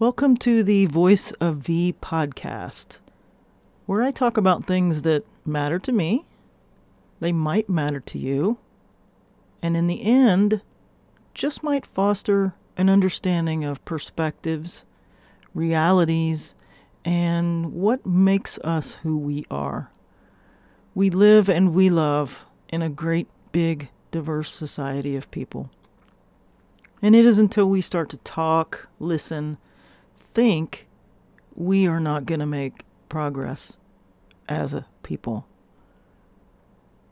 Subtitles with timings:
[0.00, 3.00] Welcome to the Voice of V podcast,
[3.84, 6.24] where I talk about things that matter to me,
[7.20, 8.56] they might matter to you,
[9.62, 10.62] and in the end,
[11.34, 14.86] just might foster an understanding of perspectives,
[15.52, 16.54] realities,
[17.04, 19.90] and what makes us who we are.
[20.94, 25.70] We live and we love in a great, big, diverse society of people.
[27.02, 29.58] And it is until we start to talk, listen,
[30.34, 30.86] think,
[31.54, 33.76] we are not going to make progress
[34.48, 35.46] as a people.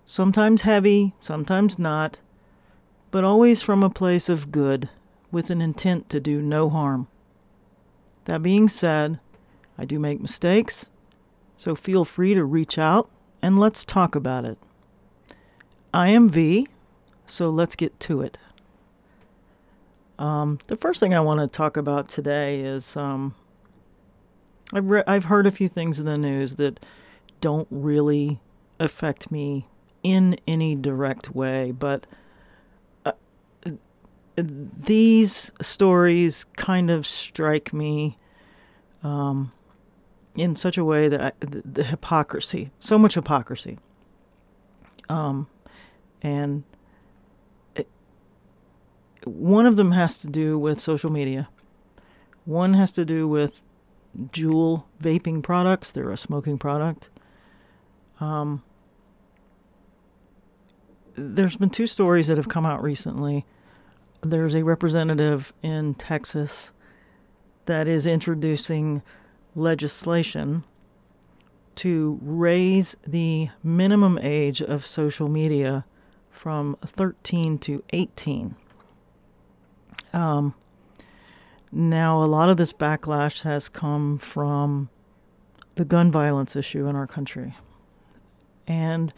[0.05, 2.19] Sometimes heavy, sometimes not,
[3.11, 4.89] but always from a place of good
[5.31, 7.09] with an intent to do no harm.
[8.25, 9.21] That being said,
[9.77, 10.91] I do make mistakes,
[11.57, 13.11] so feel free to reach out
[13.43, 14.59] and let's talk about it.
[15.93, 16.69] I am V,
[17.27, 18.39] so let's get to it.
[20.19, 23.35] Um, the first thing I want to talk about today is um,
[24.73, 26.81] I've re- I've heard a few things in the news that
[27.41, 28.41] don't really
[28.81, 29.69] affect me
[30.03, 32.07] in any direct way, but
[33.05, 33.13] uh,
[34.37, 38.19] these stories kind of strike me
[39.03, 39.53] um,
[40.35, 43.79] in such a way that I, the, the, hypocrisy, so much hypocrisy,
[45.09, 45.49] um,
[46.23, 46.65] and
[49.29, 51.49] one of them has to do with social media.
[52.45, 53.63] One has to do with
[54.17, 55.93] Juul vaping products.
[55.93, 57.11] They're a smoking product.
[58.21, 58.63] Um,
[61.15, 63.45] there's been two stories that have come out recently.
[64.23, 66.73] There's a representative in Texas
[67.67, 69.03] that is introducing
[69.55, 70.65] legislation
[71.77, 75.85] to raise the minimum age of social media
[76.31, 78.57] from 13 to 18.
[80.13, 80.55] Um,
[81.71, 84.89] now, a lot of this backlash has come from
[85.75, 87.57] the gun violence issue in our country.
[88.67, 89.13] And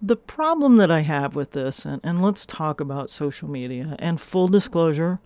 [0.00, 4.20] the problem that I have with this, and, and let's talk about social media, and
[4.20, 5.20] full disclosure,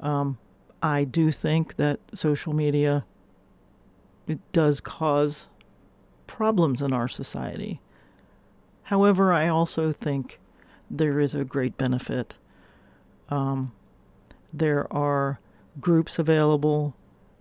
[0.00, 0.38] um,
[0.82, 3.04] I do think that social media
[4.26, 5.48] it does cause
[6.26, 7.80] problems in our society.
[8.84, 10.40] However, I also think
[10.90, 12.38] there is a great benefit.
[13.28, 13.72] Um,
[14.54, 15.40] there are
[15.80, 16.94] groups available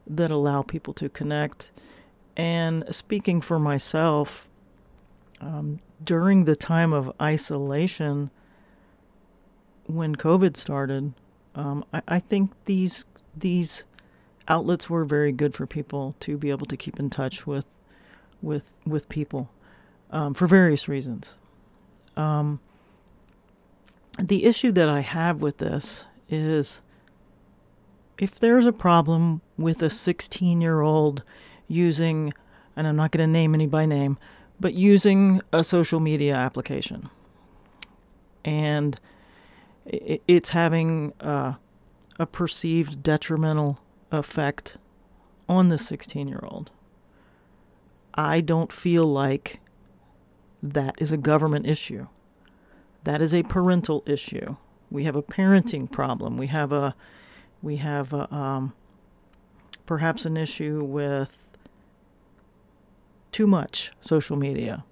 [0.07, 1.72] that allow people to connect.
[2.35, 4.47] And speaking for myself,
[5.40, 8.31] um, during the time of isolation,
[9.85, 11.13] when COVID started,
[11.56, 13.06] um, I, I, think these
[13.38, 13.85] these
[14.47, 17.66] outlets were very good for people to be able to keep in touch with
[18.41, 19.51] with with people
[20.09, 21.35] um, for various reasons.
[22.16, 22.59] Um,
[24.19, 26.81] the issue that I have with this is
[28.18, 31.24] if there's a problem with a 16 year old
[31.68, 32.34] using,
[32.75, 34.18] and I'm not going to name any by name,
[34.59, 37.09] but using a social media application,
[38.46, 39.00] and
[39.85, 41.53] it's having uh,
[42.19, 43.79] a perceived detrimental
[44.12, 44.78] effect
[45.50, 46.72] on the 16 year old,
[48.13, 49.59] I don't feel like
[50.62, 52.07] that is a government issue.
[53.03, 54.56] That is a parental issue.
[54.90, 56.38] We have a parenting problem.
[56.38, 56.95] We have a
[57.63, 58.74] we have uh, um,
[59.88, 61.38] perhaps an issue with
[63.31, 64.84] too much social media.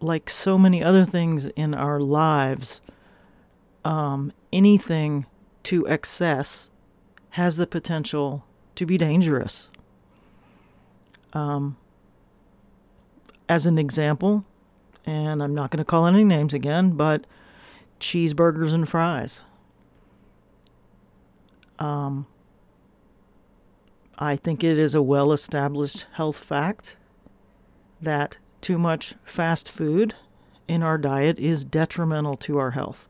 [0.00, 2.82] Like so many other things in our lives,
[3.84, 5.24] um, anything
[5.64, 6.70] to excess
[7.30, 8.44] has the potential
[8.74, 9.70] to be dangerous.
[11.32, 11.78] Um,
[13.48, 14.44] as an example,
[15.06, 17.26] and I'm not going to call any names again, but
[17.98, 19.44] cheeseburgers and fries.
[21.78, 22.26] Um,
[24.18, 26.96] I think it is a well established health fact
[28.00, 30.14] that too much fast food
[30.68, 33.08] in our diet is detrimental to our health.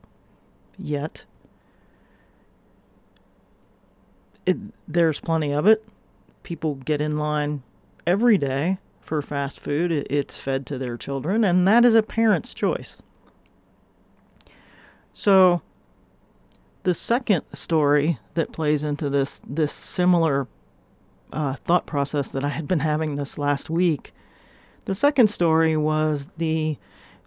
[0.78, 1.24] Yet,
[4.44, 4.56] it,
[4.86, 5.84] there's plenty of it.
[6.42, 7.62] People get in line
[8.06, 12.52] every day for fast food, it's fed to their children, and that is a parent's
[12.52, 13.00] choice.
[15.12, 15.62] So,
[16.86, 20.46] the second story that plays into this this similar
[21.32, 24.14] uh, thought process that I had been having this last week,
[24.84, 26.78] the second story was the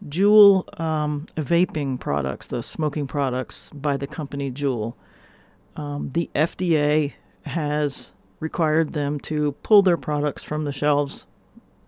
[0.07, 4.93] Juul um, vaping products, the smoking products by the company Juul.
[5.75, 7.15] Um, the FDA
[7.45, 11.27] has required them to pull their products from the shelves,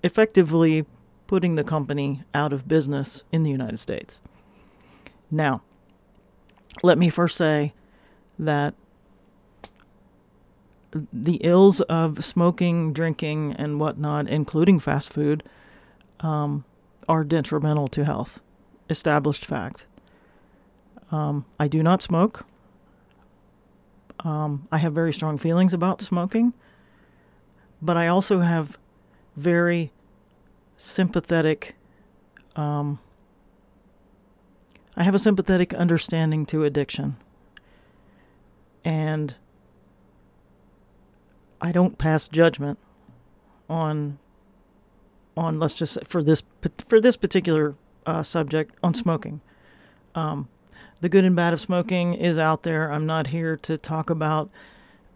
[0.03, 0.85] effectively
[1.25, 4.19] putting the company out of business in the United States.
[5.31, 5.63] Now,
[6.83, 7.73] let me first say
[8.39, 8.73] that
[11.13, 15.43] the ills of smoking, drinking, and whatnot, including fast food,
[16.19, 16.65] um,
[17.07, 18.41] are detrimental to health.
[18.89, 19.85] Established fact.
[21.11, 22.45] Um, I do not smoke.
[24.19, 26.53] Um, I have very strong feelings about smoking,
[27.81, 28.77] but I also have
[29.35, 29.91] very
[30.77, 31.75] sympathetic.
[34.95, 37.17] I have a sympathetic understanding to addiction.
[38.83, 39.35] And
[41.61, 42.79] I don't pass judgment
[43.69, 44.17] on
[45.37, 46.43] on let's just say for this
[46.87, 49.41] for this particular uh, subject on smoking.
[50.15, 50.49] Um,
[50.99, 52.91] the good and bad of smoking is out there.
[52.91, 54.49] I'm not here to talk about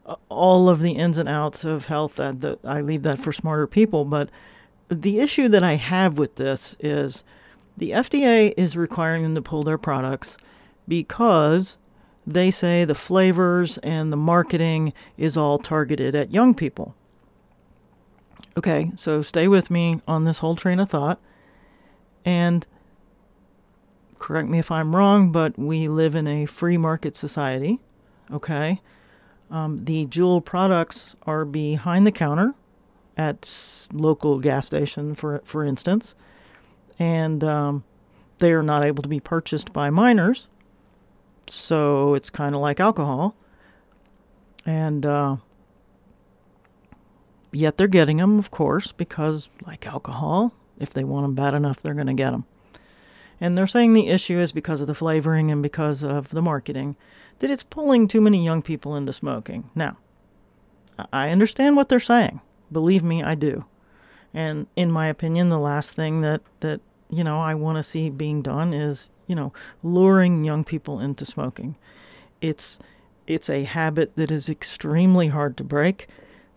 [0.05, 2.15] uh, all of the ins and outs of health.
[2.15, 4.05] That I leave that for smarter people.
[4.05, 4.29] But
[4.87, 7.23] the issue that I have with this is
[7.77, 10.37] the FDA is requiring them to pull their products
[10.87, 11.77] because
[12.25, 16.95] they say the flavors and the marketing is all targeted at young people.
[18.57, 21.19] Okay, so stay with me on this whole train of thought.
[22.23, 22.65] And
[24.17, 27.79] correct me if I'm wrong, but we live in a free market society.
[28.31, 28.81] Okay.
[29.51, 32.55] Um, the Juul products are behind the counter
[33.17, 36.15] at local gas station, for for instance,
[36.99, 37.83] and um,
[38.37, 40.47] they are not able to be purchased by minors.
[41.47, 43.35] So it's kind of like alcohol,
[44.65, 45.37] and uh,
[47.51, 51.81] yet they're getting them, of course, because like alcohol, if they want them bad enough,
[51.81, 52.45] they're going to get them.
[53.39, 56.95] And they're saying the issue is because of the flavoring and because of the marketing,
[57.39, 59.69] that it's pulling too many young people into smoking.
[59.75, 59.97] Now,
[61.11, 62.41] I understand what they're saying.
[62.71, 63.65] Believe me, I do.
[64.35, 68.09] And in my opinion, the last thing that, that you know, I want to see
[68.09, 71.77] being done is, you know, luring young people into smoking.
[72.41, 72.77] It's
[73.25, 76.07] it's a habit that is extremely hard to break.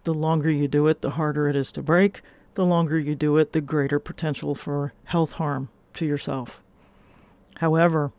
[0.03, 2.21] The longer you do it, the harder it is to break.
[2.55, 6.61] The longer you do it, the greater potential for health harm to yourself.
[7.61, 8.13] However,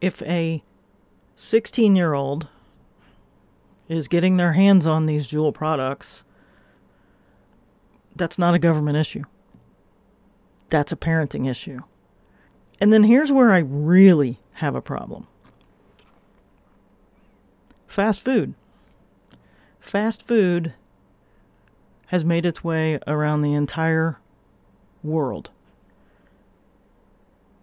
[0.00, 0.62] if a
[1.36, 2.48] 16 year old
[3.88, 6.24] is getting their hands on these Juul products,
[8.16, 9.24] that's not a government issue.
[10.68, 11.80] That's a parenting issue.
[12.80, 15.26] And then here's where I really have a problem
[17.86, 18.54] fast food.
[19.80, 20.74] Fast food
[22.06, 24.18] has made its way around the entire
[25.02, 25.50] world.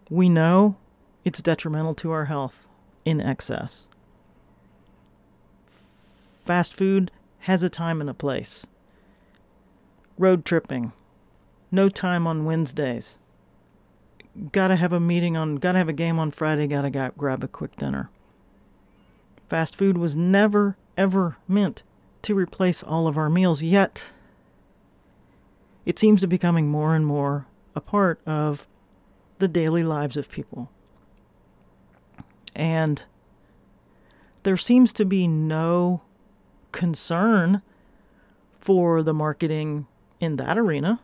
[0.10, 0.76] We know
[1.24, 2.68] it's detrimental to our health
[3.06, 3.88] in excess.
[6.46, 8.66] Fast food has a time and a place.
[10.18, 10.94] Road tripping,
[11.72, 13.20] no time on Wednesdays.
[14.52, 17.48] Gotta have a meeting on, gotta have a game on Friday, gotta go, grab a
[17.48, 18.10] quick dinner.
[19.48, 21.84] Fast food was never, ever meant
[22.24, 24.10] to replace all of our meals, yet
[25.86, 28.68] it seems to be becoming more and more a part of
[29.38, 30.72] the daily lives of people.
[32.56, 33.04] And
[34.44, 36.02] there seems to be no
[36.72, 37.62] concern
[38.58, 39.86] for the marketing
[40.20, 41.00] in that arena.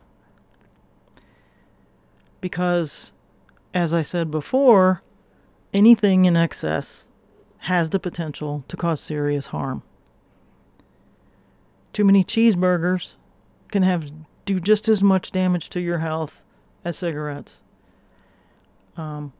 [2.40, 3.12] Because,
[3.72, 5.02] as I said before,
[5.72, 7.08] anything in excess
[7.58, 9.82] has the potential to cause serious harm.
[11.92, 13.16] Too many cheeseburgers
[13.68, 14.10] can have
[14.44, 16.42] do just as much damage to your health
[16.84, 17.62] as cigarettes
[18.96, 19.32] um,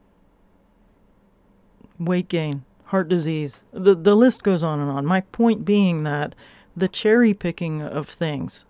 [1.99, 3.63] weight gain, heart disease.
[3.71, 5.05] The, the list goes on and on.
[5.05, 6.35] My point being that
[6.75, 8.65] the cherry picking of things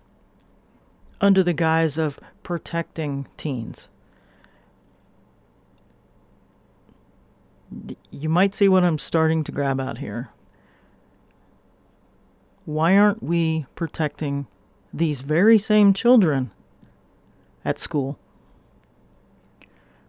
[1.22, 3.88] under the guise of protecting teens.
[8.12, 10.30] You might see what I'm starting to grab out here.
[12.66, 14.48] Why aren't we protecting
[14.94, 16.52] these very same children
[17.64, 18.18] at school?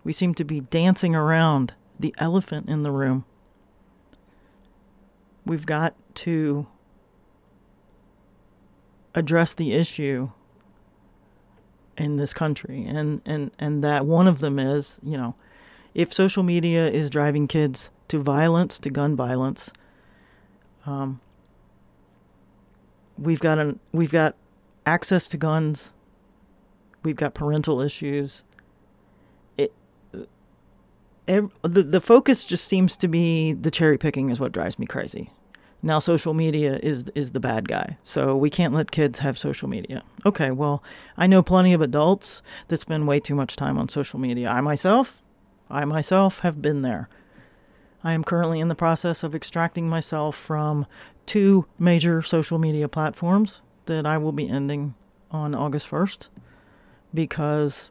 [0.04, 3.24] We seem to be dancing around the elephant in the room.
[5.44, 6.66] We've got to
[9.14, 10.30] address the issue
[11.96, 12.84] in this country.
[12.84, 15.34] And, and, and that one of them is, you know,
[15.94, 19.72] if social media is driving kids to violence, to gun violence,
[20.84, 21.20] um,
[23.18, 24.36] we've got an we've got
[24.84, 25.92] access to guns,
[27.02, 28.44] we've got parental issues,
[31.26, 34.86] It, the the focus just seems to be the cherry picking is what drives me
[34.86, 35.30] crazy.
[35.86, 37.96] Now social media is is the bad guy.
[38.02, 40.02] So we can't let kids have social media.
[40.26, 40.82] Okay, well,
[41.16, 44.48] I know plenty of adults that spend way too much time on social media.
[44.48, 45.22] I myself,
[45.70, 47.08] I myself have been there.
[48.02, 50.86] I am currently in the process of extracting myself from
[51.24, 54.96] two major social media platforms that I will be ending
[55.30, 56.30] on August 1st
[57.14, 57.90] because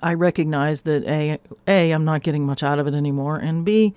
[0.00, 3.94] I recognize that A, A, I'm not getting much out of it anymore, and B,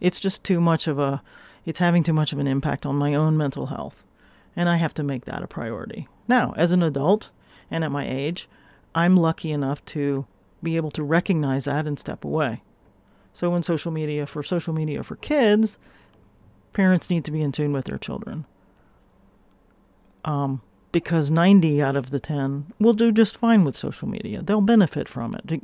[0.00, 1.22] it's just too much of a,
[1.66, 4.06] it's having too much of an impact on my own mental health.
[4.54, 6.08] And I have to make that a priority.
[6.28, 7.30] Now, as an adult
[7.70, 8.48] and at my age,
[8.94, 10.26] I'm lucky enough to
[10.62, 12.62] be able to recognize that and step away.
[13.34, 15.78] So, in social media, for social media for kids,
[16.72, 18.46] parents need to be in tune with their children.
[20.24, 24.40] Um, because 90 out of the 10 will do just fine with social media.
[24.40, 25.62] They'll benefit from it.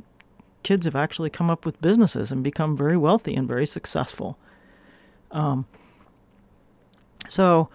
[0.61, 4.37] Kids have actually come up with businesses and become very wealthy and very successful.
[5.31, 5.65] Um,
[7.27, 7.69] so,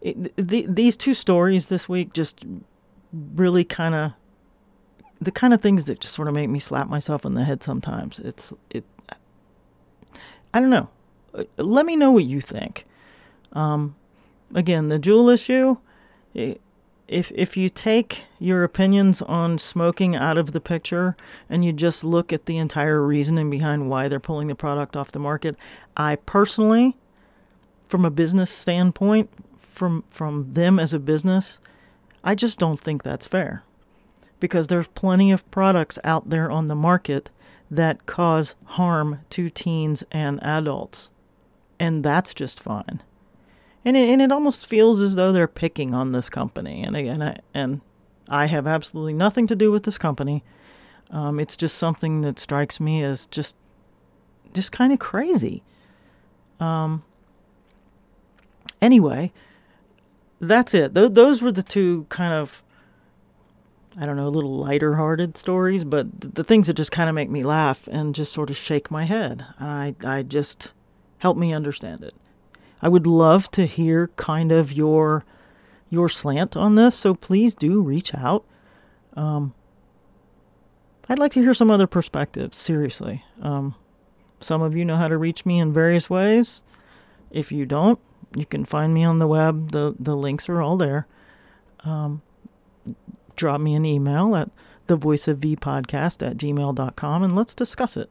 [0.00, 2.44] it, the, these two stories this week just
[3.12, 4.12] really kind of
[5.20, 7.62] the kind of things that just sort of make me slap myself in the head
[7.62, 8.18] sometimes.
[8.20, 8.84] It's it.
[10.54, 10.88] I don't know.
[11.34, 12.86] Uh, let me know what you think.
[13.52, 13.94] Um,
[14.54, 15.76] again, the Juul issue.
[16.34, 21.16] If if you take your opinions on smoking out of the picture
[21.48, 25.12] and you just look at the entire reasoning behind why they're pulling the product off
[25.12, 25.56] the market,
[25.96, 26.96] I personally,
[27.90, 29.28] from a business standpoint,
[29.58, 31.60] from from them as a business,
[32.22, 33.64] I just don't think that's fair
[34.38, 37.30] because there's plenty of products out there on the market
[37.70, 41.10] that cause harm to teens and adults.
[41.78, 43.02] And that's just fine.
[43.84, 46.82] And it, and it almost feels as though they're picking on this company.
[46.82, 47.80] And again, I, and
[48.28, 50.42] I have absolutely nothing to do with this company.
[51.10, 53.56] Um, it's just something that strikes me as just
[54.52, 55.62] just kind of crazy.
[56.58, 57.04] Um,
[58.80, 59.32] anyway,
[60.40, 60.94] that's it.
[60.94, 62.62] Th- those were the two kind of
[63.98, 67.08] I don't know, a little lighter hearted stories, but th- the things that just kind
[67.08, 69.44] of make me laugh and just sort of shake my head.
[69.58, 70.72] I, I just
[71.18, 72.14] help me understand it.
[72.80, 75.24] I would love to hear kind of your
[75.92, 78.44] your slant on this, so please do reach out.
[79.16, 79.54] Um,
[81.08, 83.24] I'd like to hear some other perspectives, seriously.
[83.42, 83.74] Um,
[84.38, 86.62] some of you know how to reach me in various ways.
[87.32, 87.98] If you don't,
[88.36, 89.72] you can find me on the web.
[89.72, 91.06] The, the links are all there.
[91.80, 92.22] Um,
[93.36, 94.50] drop me an email at
[94.86, 98.10] the voice of v podcast at gmail.com and let's discuss it.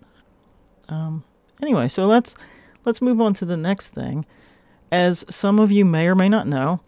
[0.87, 1.23] Um,
[1.61, 2.35] anyway, so let's
[2.85, 4.25] let's move on to the next thing.
[4.91, 6.81] As some of you may or may not know,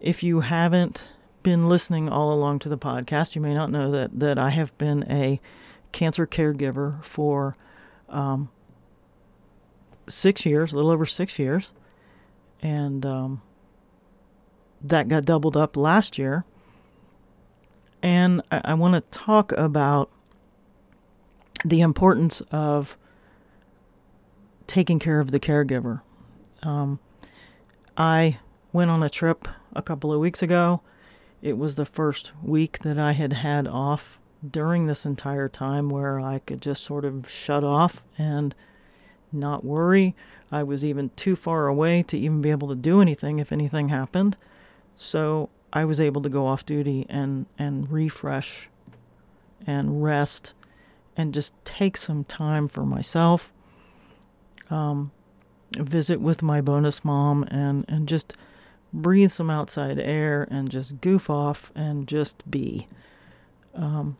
[0.00, 1.08] if you haven't
[1.42, 4.76] been listening all along to the podcast, you may not know that that I have
[4.78, 5.40] been a
[5.92, 7.56] cancer caregiver for
[8.08, 8.50] um,
[10.08, 11.72] six years, a little over six years,
[12.62, 13.42] and um,
[14.80, 16.44] that got doubled up last year
[18.06, 20.10] and I, I want to talk about
[21.64, 22.96] the importance of
[24.68, 26.02] taking care of the caregiver.
[26.62, 27.00] Um,
[27.96, 28.38] I
[28.72, 30.82] went on a trip a couple of weeks ago.
[31.42, 36.20] It was the first week that I had had off during this entire time where
[36.20, 38.54] I could just sort of shut off and
[39.36, 40.14] not worry.
[40.50, 43.88] I was even too far away to even be able to do anything if anything
[43.88, 44.36] happened.
[44.96, 48.68] So I was able to go off duty and, and refresh
[49.66, 50.54] and rest
[51.16, 53.52] and just take some time for myself.
[54.70, 55.12] Um,
[55.76, 58.36] visit with my bonus mom and, and just
[58.92, 62.88] breathe some outside air and just goof off and just be.
[63.74, 64.16] Um,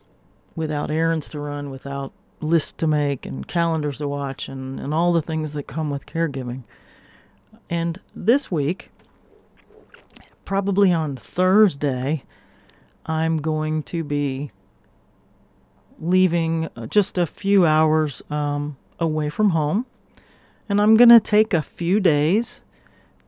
[0.55, 5.11] without errands to run, without lists to make and calendars to watch and, and all
[5.13, 6.63] the things that come with caregiving.
[7.69, 8.91] And this week,
[10.45, 12.23] probably on Thursday,
[13.05, 14.51] I'm going to be
[15.99, 19.85] leaving uh, just a few hours um, away from home.
[20.69, 22.63] And I'm going to take a few days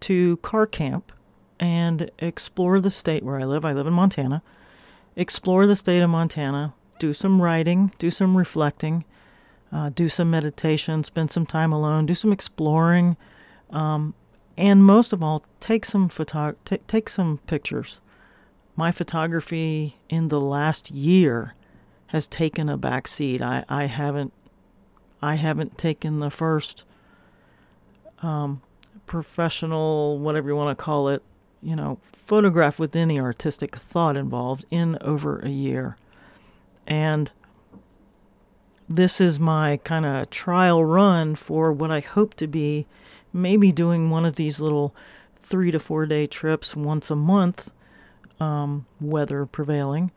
[0.01, 1.12] to car camp
[1.60, 3.66] and explore the state where I live.
[3.66, 4.42] I live in Montana.
[5.16, 9.06] Explore the state of Montana, do some writing, do some reflecting,
[9.72, 13.18] uh, do some meditation, spend some time alone, do some exploring,
[13.72, 14.13] um,
[14.58, 18.01] and most of all, take some photo- t- take some pictures.
[18.75, 21.56] My photography in the last year
[22.08, 23.41] has taken a back seat.
[23.41, 24.34] I, I haven't
[25.22, 26.86] I haven't taken the first
[28.22, 28.62] um,
[29.06, 31.22] professional, whatever you want to call it,
[31.62, 35.98] you know, photograph with any artistic thought involved in over a year.
[36.89, 37.31] And
[38.89, 42.88] this is my kind of trial run for what I hope to be
[43.31, 44.96] maybe doing one of these little
[45.36, 47.72] three to four day trips once a month,
[48.39, 50.12] um, weather prevailing,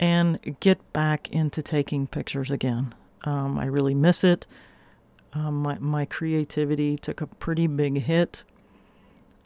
[0.00, 2.94] and get back into taking pictures again.
[3.24, 4.46] Um, I really miss it.
[5.34, 8.44] Um, my my creativity took a pretty big hit.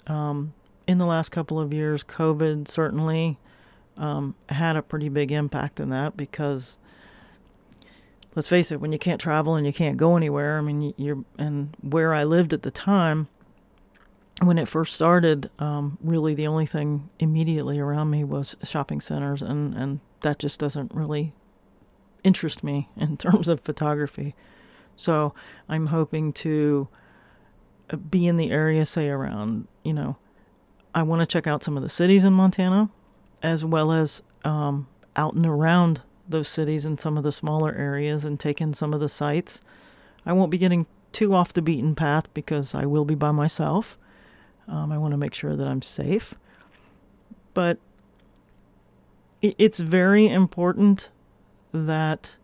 [0.06, 0.54] Um,
[0.86, 3.38] in the last couple of years, COVID certainly
[3.96, 6.78] um, had a pretty big impact in that because
[8.34, 11.24] let's face it, when you can't travel and you can't go anywhere, I mean, you're
[11.38, 13.28] and where I lived at the time
[14.40, 19.42] when it first started, um, really the only thing immediately around me was shopping centers,
[19.42, 21.32] and and that just doesn't really
[22.24, 24.34] interest me in terms of photography.
[24.96, 25.34] So
[25.68, 26.88] I'm hoping to
[27.90, 30.16] uh, be in the area, say around, you know,
[30.94, 32.90] I want to check out some of the cities in Montana,
[33.42, 38.24] as well as um, out and around those cities and some of the smaller areas
[38.24, 39.60] and take in some of the sites.
[40.24, 43.98] I won't be getting too off the beaten path because I will be by myself.
[44.68, 46.34] Um, I want to make sure that I'm safe.
[47.54, 47.78] But
[49.42, 51.10] it's very important
[51.72, 52.36] that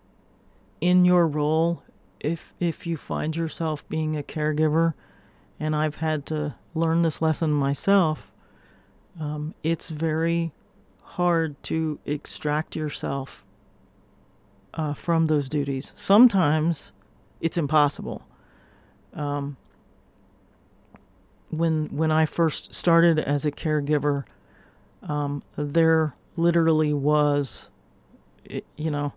[0.80, 1.82] in your role,
[2.20, 4.94] if if you find yourself being a caregiver,
[5.60, 8.30] and I've had to learn this lesson myself,
[9.18, 10.52] um, it's very
[11.12, 13.44] hard to extract yourself
[14.74, 15.92] uh, from those duties.
[15.96, 16.92] Sometimes
[17.40, 18.26] it's impossible.
[19.14, 19.56] Um,
[21.50, 24.24] when when I first started as a caregiver,
[25.02, 27.70] um, there literally was,
[28.76, 29.14] you know,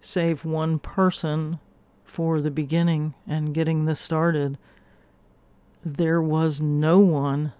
[0.00, 1.60] save one person
[2.04, 4.58] for the beginning and getting this started.
[5.84, 7.52] There was no one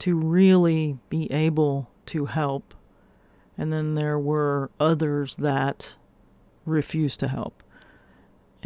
[0.00, 2.74] to really be able to help.
[3.58, 5.96] And then there were others that
[6.64, 7.62] refused to help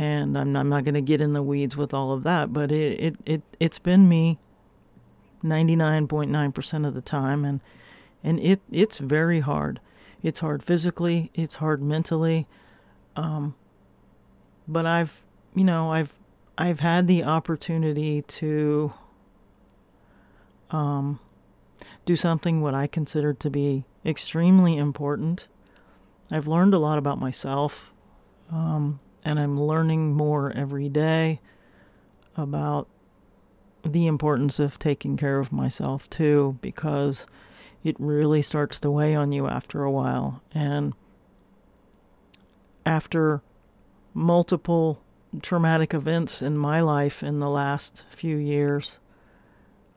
[0.01, 2.73] and I'm, I'm not going to get in the weeds with all of that, but
[2.73, 4.39] it, it, it, it's been me
[5.45, 7.61] 99.9% of the time, and,
[8.25, 9.79] and it, it's very hard.
[10.23, 12.47] It's hard physically, it's hard mentally,
[13.15, 13.55] um,
[14.67, 15.23] but I've,
[15.55, 16.15] you know, I've,
[16.57, 18.95] I've had the opportunity to
[20.71, 21.19] um,
[22.05, 25.49] do something what I consider to be extremely important.
[26.33, 27.93] I've learned a lot about myself.
[28.51, 31.41] Um, and I'm learning more every day
[32.37, 32.89] about
[33.85, 37.27] the importance of taking care of myself too because
[37.83, 40.93] it really starts to weigh on you after a while and
[42.85, 43.43] after
[44.13, 45.01] multiple
[45.41, 48.99] traumatic events in my life in the last few years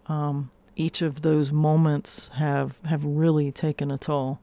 [0.07, 4.39] um, each of those moments have have really taken a toll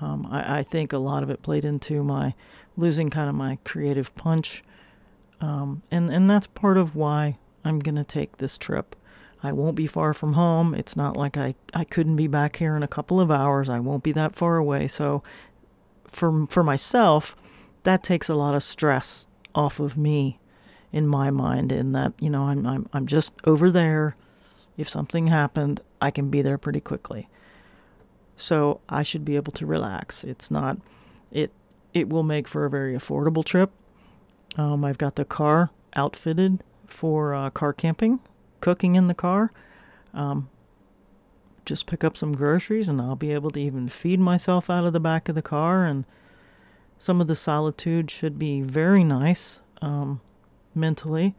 [0.00, 2.34] um, I, I, think a lot of it played into my
[2.76, 4.64] losing kind of my creative punch.
[5.40, 8.96] Um, and, and that's part of why I'm to take this trip.
[9.42, 10.74] I won't be far from home.
[10.74, 13.68] It's not like I, I couldn't be back here in a couple of hours.
[13.68, 14.88] I won't be that far away.
[14.88, 15.22] So
[16.08, 17.36] for, for myself,
[17.84, 20.38] that takes a lot of stress off of me
[20.92, 24.16] in my mind in that, you know, I'm, I'm, I'm just over there.
[24.76, 27.28] If something happened, I can be there pretty quickly
[28.36, 30.24] so I should be able to relax.
[30.24, 30.78] It's not
[31.30, 31.50] it
[31.92, 33.70] it will make for a very affordable trip.
[34.56, 38.20] Um, I've got the car outfitted for uh, car camping,
[38.60, 39.52] cooking in the car.
[40.12, 40.48] Um,
[41.64, 44.92] just pick up some groceries and I'll be able to even feed myself out of
[44.92, 45.86] the back of the car.
[45.86, 46.04] And
[46.98, 50.20] some of the solitude should be very nice um,
[50.74, 51.34] mentally.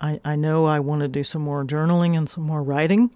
[0.00, 3.10] I, I know I want to do some more journaling and some more writing.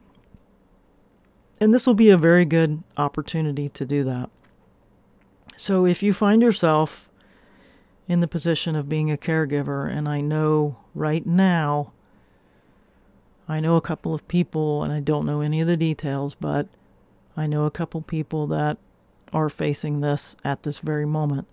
[1.60, 4.28] And this will be a very good opportunity to do that.
[5.56, 7.08] So if you find yourself
[8.06, 11.92] in the position of being a caregiver, and I know right now,
[13.48, 16.68] I know a couple of people, and I don't know any of the details, but
[17.36, 18.78] I know a couple people that
[19.32, 21.46] are facing this at this very moment.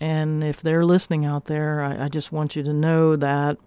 [0.00, 3.58] And if they're listening out there, I, I just want you to know that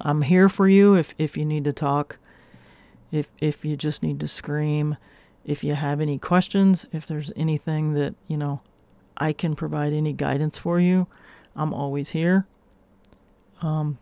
[0.00, 2.18] I'm here for you if, if you need to talk
[3.12, 4.96] if if you just need to scream,
[5.44, 8.62] if you have any questions, if there's anything that, you know,
[9.18, 11.06] I can provide any guidance for you,
[11.54, 12.46] I'm always here.
[13.60, 13.98] Um,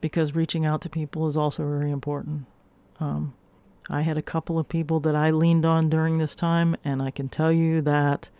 [0.00, 2.46] because reaching out to people is also very important.
[3.00, 3.34] Um,
[3.90, 7.10] I had a couple of people that I leaned on during this time, and I
[7.10, 8.30] can tell you that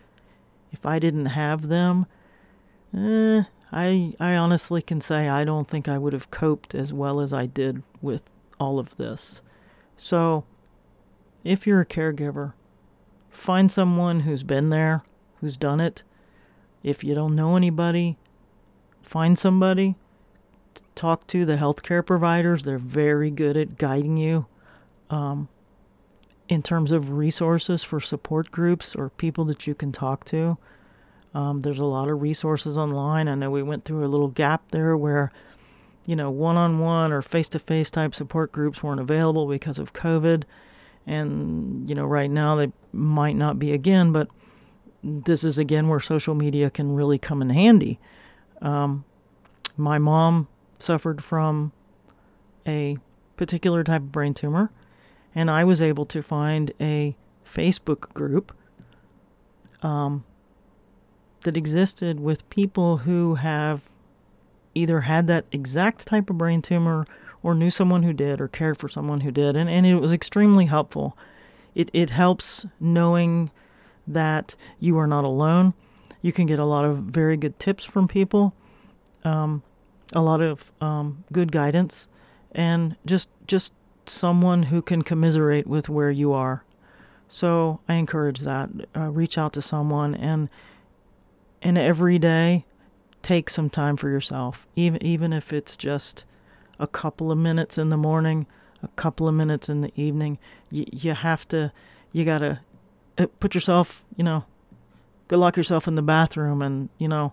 [0.71, 2.05] if I didn't have them,
[2.95, 7.19] eh, I I honestly can say I don't think I would have coped as well
[7.19, 8.21] as I did with
[8.59, 9.41] all of this.
[9.97, 10.45] So,
[11.43, 12.53] if you're a caregiver,
[13.29, 15.03] find someone who's been there,
[15.41, 16.03] who's done it.
[16.83, 18.17] If you don't know anybody,
[19.01, 19.95] find somebody.
[20.95, 22.63] Talk to the healthcare providers.
[22.63, 24.45] They're very good at guiding you
[25.09, 25.47] um,
[26.47, 30.57] in terms of resources for support groups or people that you can talk to.
[31.33, 33.27] Um, there's a lot of resources online.
[33.27, 35.31] I know we went through a little gap there where,
[36.05, 39.79] you know, one on one or face to face type support groups weren't available because
[39.79, 40.43] of COVID.
[41.07, 44.29] And, you know, right now they might not be again, but
[45.03, 47.99] this is again where social media can really come in handy.
[48.61, 49.03] Um,
[49.75, 50.47] my mom
[50.79, 51.71] suffered from
[52.67, 52.97] a
[53.35, 54.71] particular type of brain tumor,
[55.35, 58.55] and I was able to find a Facebook group
[59.81, 60.23] um,
[61.43, 63.81] that existed with people who have
[64.75, 67.05] either had that exact type of brain tumor
[67.43, 69.55] or knew someone who did or cared for someone who did.
[69.55, 71.17] And, and it was extremely helpful.
[71.75, 73.51] It, it helps knowing
[74.07, 75.73] that you are not alone.
[76.21, 78.53] You can get a lot of very good tips from people,
[79.23, 79.63] um,
[80.13, 82.07] a lot of um, good guidance,
[82.53, 83.73] and just just
[84.05, 86.63] someone who can commiserate with where you are.
[87.27, 88.69] So I encourage that.
[88.95, 90.49] Uh, reach out to someone and
[91.63, 92.65] and every day
[93.23, 94.67] take some time for yourself.
[94.75, 96.25] Even even if it's just
[96.77, 98.45] a couple of minutes in the morning
[98.83, 100.37] a couple of minutes in the evening
[100.69, 101.71] you, you have to
[102.11, 102.59] you gotta
[103.17, 104.43] uh, put yourself you know
[105.29, 107.31] go lock yourself in the bathroom and you know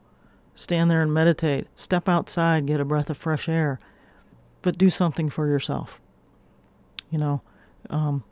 [0.54, 1.66] stand there and meditate.
[1.74, 3.80] Step outside get a breath of fresh air
[4.62, 6.00] but do something for yourself.
[7.10, 7.42] You know
[7.88, 8.22] um,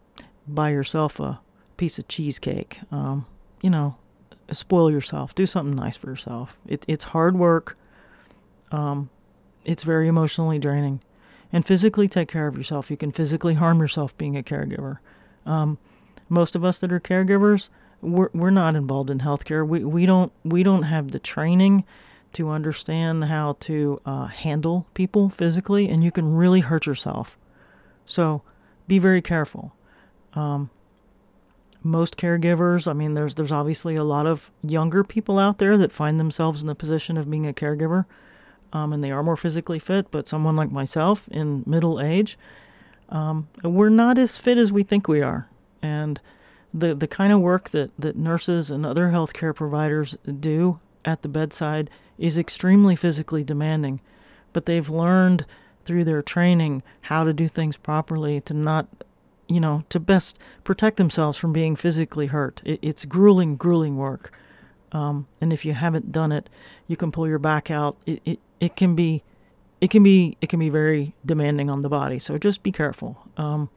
[0.46, 1.40] buy yourself a
[1.76, 3.26] piece of cheesecake um,
[3.62, 3.96] you know
[4.52, 5.34] spoil yourself.
[5.34, 6.56] Do something nice for yourself.
[6.66, 7.76] It, it's hard work.
[8.70, 9.10] Um,
[9.64, 11.00] it's very emotionally draining.
[11.52, 12.90] And physically take care of yourself.
[12.90, 14.98] You can physically harm yourself being a caregiver.
[15.46, 15.78] Um,
[16.28, 17.70] most of us that are caregivers,
[18.02, 19.66] we're, we're not involved in healthcare.
[19.66, 21.84] We, we don't we don't have the training
[22.34, 27.38] to understand how to uh, handle people physically, and you can really hurt yourself.
[28.04, 28.42] So
[28.86, 29.74] be very careful.
[30.34, 30.70] Um,
[31.82, 35.92] most caregivers, I mean, there's there's obviously a lot of younger people out there that
[35.92, 38.04] find themselves in the position of being a caregiver,
[38.72, 40.10] um, and they are more physically fit.
[40.10, 42.36] But someone like myself in middle age,
[43.08, 45.48] um, we're not as fit as we think we are,
[45.80, 46.20] and
[46.74, 51.28] the the kind of work that that nurses and other healthcare providers do at the
[51.28, 54.00] bedside is extremely physically demanding,
[54.52, 55.46] but they've learned
[55.84, 58.88] through their training how to do things properly to not
[59.48, 62.60] you know, to best protect themselves from being physically hurt.
[62.64, 64.32] It, it's grueling, grueling work.
[64.92, 66.48] Um, and if you haven't done it,
[66.86, 67.96] you can pull your back out.
[68.06, 69.22] It, it, it can be,
[69.80, 72.18] it can be, it can be very demanding on the body.
[72.18, 73.16] So just be careful.
[73.36, 73.70] Um,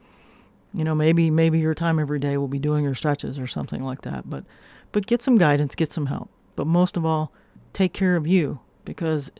[0.74, 3.82] you know, maybe, maybe your time every day will be doing your stretches or something
[3.82, 4.28] like that.
[4.28, 4.44] But,
[4.90, 6.30] but get some guidance, get some help.
[6.56, 7.32] But most of all,
[7.72, 9.32] take care of you because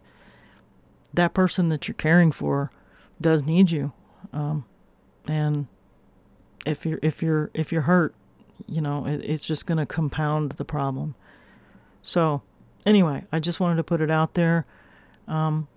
[1.14, 2.70] that person that you're caring for
[3.20, 3.92] does need you.
[4.32, 4.64] Um,
[5.26, 5.68] and
[6.66, 8.14] if you're if you're if you're hurt,
[8.66, 11.14] you know, it, it's just going to compound the problem.
[12.02, 12.42] So,
[12.84, 14.66] anyway, I just wanted to put it out there.
[15.28, 15.68] Um,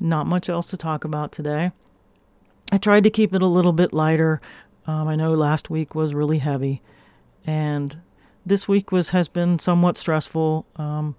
[0.00, 1.70] not much else to talk about today.
[2.70, 4.40] I tried to keep it a little bit lighter.
[4.86, 6.82] Um, I know last week was really heavy,
[7.46, 8.00] and
[8.44, 10.66] this week was has been somewhat stressful.
[10.76, 11.16] Um,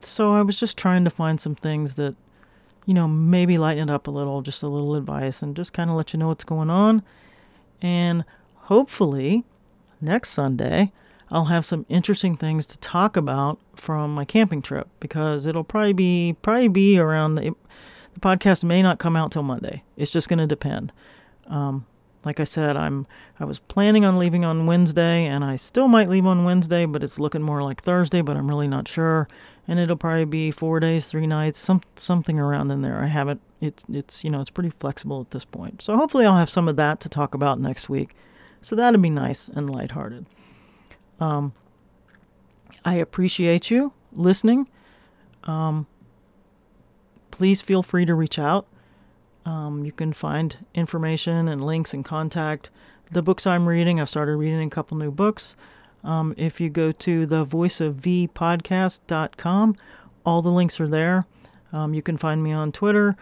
[0.00, 2.14] so I was just trying to find some things that,
[2.84, 5.90] you know, maybe lighten it up a little, just a little advice, and just kind
[5.90, 7.02] of let you know what's going on
[7.82, 9.44] and hopefully,
[10.00, 10.92] next Sunday,
[11.30, 15.92] I'll have some interesting things to talk about from my camping trip because it'll probably
[15.92, 17.54] be probably be around the,
[18.14, 19.82] the podcast may not come out till Monday.
[19.96, 20.92] It's just going to depend.
[21.48, 21.86] Um,
[22.24, 23.06] like I said, I'm
[23.38, 27.02] I was planning on leaving on Wednesday, and I still might leave on Wednesday, but
[27.04, 28.20] it's looking more like Thursday.
[28.20, 29.28] But I'm really not sure,
[29.66, 33.00] and it'll probably be four days, three nights, some something around in there.
[33.00, 33.40] I haven't.
[33.60, 35.82] It's it's you know it's pretty flexible at this point.
[35.82, 38.14] So hopefully I'll have some of that to talk about next week.
[38.60, 40.26] So that'll be nice and lighthearted.
[41.20, 41.52] Um,
[42.84, 44.68] I appreciate you listening.
[45.44, 45.86] Um,
[47.30, 48.66] please feel free to reach out.
[49.44, 52.70] Um, you can find information and links and contact
[53.12, 54.00] the books I'm reading.
[54.00, 55.54] I've started reading a couple new books.
[56.02, 59.76] Um, if you go to the voice voiceofvpodcast.com,
[60.24, 61.26] all the links are there.
[61.72, 63.16] Um, you can find me on Twitter.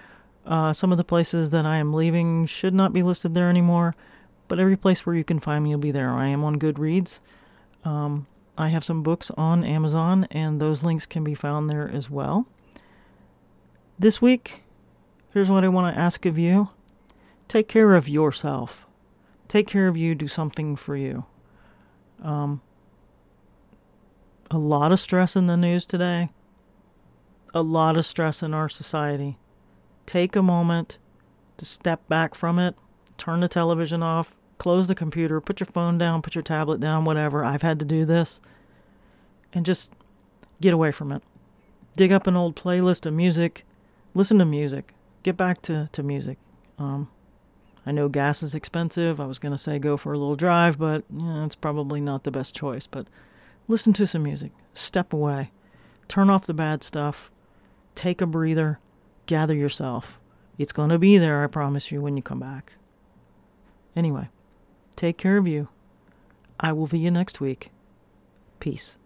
[0.46, 3.94] Uh, some of the places that I am leaving should not be listed there anymore,
[4.48, 6.10] but every place where you can find me will be there.
[6.10, 7.20] I am on Goodreads.
[7.84, 8.26] Um,
[8.58, 12.46] I have some books on Amazon, and those links can be found there as well.
[13.98, 14.64] This week,
[15.34, 16.68] Here's what I want to ask of you
[17.48, 18.86] take care of yourself.
[19.48, 21.24] Take care of you, do something for you.
[22.22, 22.62] Um,
[24.52, 26.30] a lot of stress in the news today,
[27.52, 29.36] a lot of stress in our society.
[30.06, 30.98] Take a moment
[31.56, 32.74] to step back from it,
[33.16, 37.04] turn the television off, close the computer, put your phone down, put your tablet down,
[37.04, 37.44] whatever.
[37.44, 38.40] I've had to do this.
[39.52, 39.92] And just
[40.60, 41.22] get away from it.
[41.96, 43.64] Dig up an old playlist of music,
[44.14, 46.38] listen to music, get back to, to music.
[46.78, 47.08] Um,
[47.86, 49.20] I know gas is expensive.
[49.20, 52.24] I was going to say go for a little drive, but you it's probably not
[52.24, 52.86] the best choice.
[52.86, 53.06] But
[53.68, 55.52] listen to some music, step away,
[56.08, 57.30] turn off the bad stuff,
[57.94, 58.78] take a breather,
[59.26, 60.20] gather yourself.
[60.58, 62.74] It's going to be there, I promise you, when you come back.
[63.96, 64.28] Anyway,
[64.96, 65.68] take care of you.
[66.60, 67.70] I will see you next week.
[68.60, 68.96] Peace.